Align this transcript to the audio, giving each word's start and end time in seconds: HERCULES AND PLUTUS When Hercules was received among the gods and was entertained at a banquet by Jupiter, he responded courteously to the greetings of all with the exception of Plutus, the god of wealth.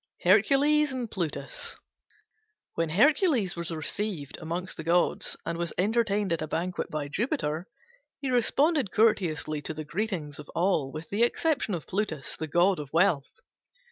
HERCULES 0.23 0.91
AND 0.93 1.11
PLUTUS 1.11 1.75
When 2.73 2.89
Hercules 2.89 3.55
was 3.55 3.69
received 3.69 4.35
among 4.41 4.67
the 4.75 4.83
gods 4.83 5.37
and 5.45 5.59
was 5.59 5.73
entertained 5.77 6.33
at 6.33 6.41
a 6.41 6.47
banquet 6.47 6.89
by 6.89 7.07
Jupiter, 7.07 7.67
he 8.19 8.31
responded 8.31 8.89
courteously 8.91 9.61
to 9.61 9.75
the 9.75 9.85
greetings 9.85 10.39
of 10.39 10.49
all 10.55 10.91
with 10.91 11.11
the 11.11 11.21
exception 11.21 11.75
of 11.75 11.85
Plutus, 11.85 12.35
the 12.35 12.47
god 12.47 12.79
of 12.79 12.91
wealth. 12.91 13.29